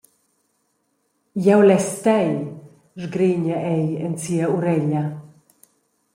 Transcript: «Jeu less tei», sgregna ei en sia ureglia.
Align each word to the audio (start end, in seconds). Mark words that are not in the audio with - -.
«Jeu 1.45 1.61
less 1.69 1.89
tei», 2.05 2.33
sgregna 3.03 3.57
ei 3.73 3.87
en 4.05 4.13
sia 4.23 4.45
ureglia. 4.57 5.03